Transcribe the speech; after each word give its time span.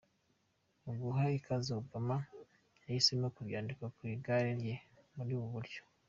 Mu 0.83 0.91
guha 1.01 1.23
ikaze 1.37 1.69
Obama 1.81 2.17
yahisemo 2.83 3.27
kubyandika 3.35 3.85
ku 3.95 4.01
igare 4.13 4.49
rye 4.59 4.75
muri 5.15 5.31
ubu 5.37 5.47
buryo. 5.55 5.81